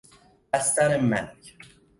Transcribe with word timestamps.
بستر 0.53 0.97
مرگ 0.99 1.53